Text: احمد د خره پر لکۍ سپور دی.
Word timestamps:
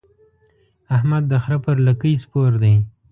احمد 0.95 1.23
د 1.31 1.33
خره 1.43 1.59
پر 1.65 1.75
لکۍ 1.87 2.13
سپور 2.23 2.51
دی. 2.63 2.75